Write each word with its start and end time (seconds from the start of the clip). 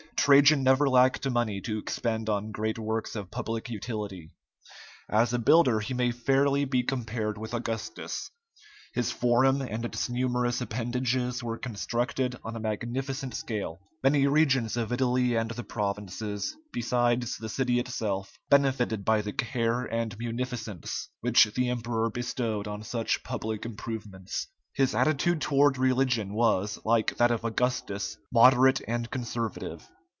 Trajan 0.23 0.61
never 0.61 0.87
lacked 0.87 1.27
money 1.27 1.59
to 1.61 1.79
expend 1.79 2.29
on 2.29 2.51
great 2.51 2.77
works 2.77 3.15
of 3.15 3.31
public 3.31 3.71
utility; 3.71 4.29
as 5.09 5.33
a 5.33 5.39
builder, 5.39 5.79
he 5.79 5.95
may 5.95 6.11
fairly 6.11 6.63
be 6.63 6.83
compared 6.83 7.39
with 7.39 7.55
Augustus. 7.55 8.29
His 8.93 9.11
forum 9.11 9.61
and 9.63 9.83
its 9.83 10.09
numerous 10.09 10.61
appendages 10.61 11.41
were 11.41 11.57
constructed 11.57 12.35
on 12.43 12.55
a 12.55 12.59
magnificent 12.59 13.33
scale. 13.33 13.79
Many 14.03 14.27
regions 14.27 14.77
of 14.77 14.93
Italy 14.93 15.35
and 15.35 15.49
the 15.49 15.63
provinces, 15.63 16.55
besides 16.71 17.39
the 17.39 17.49
city 17.49 17.79
itself, 17.79 18.37
benefited 18.47 19.03
by 19.03 19.23
the 19.23 19.33
care 19.33 19.85
and 19.85 20.15
munificence 20.19 21.09
which 21.21 21.45
the 21.55 21.69
emperor 21.69 22.11
bestowed 22.11 22.67
on 22.67 22.83
such 22.83 23.23
public 23.23 23.65
improvements. 23.65 24.45
His 24.75 24.93
attitude 24.93 25.41
toward 25.41 25.79
religion 25.79 26.31
was, 26.35 26.77
like 26.85 27.17
that 27.17 27.31
of 27.31 27.43
Augustus, 27.43 28.17
moderate 28.31 28.81
and 28.87 29.09
conservative. 29.09 29.89